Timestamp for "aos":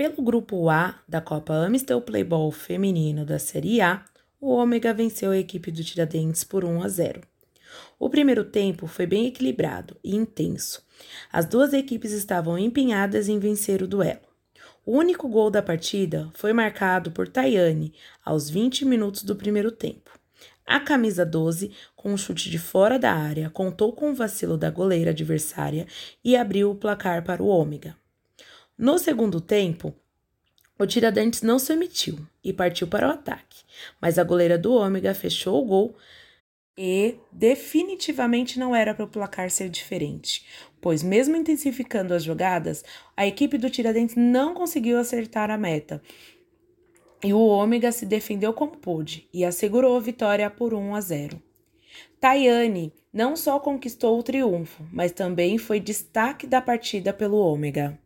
18.24-18.48